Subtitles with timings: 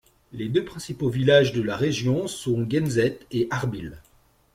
[0.31, 4.01] Les deux principaux villages de la région sont Guenzet et Harbil.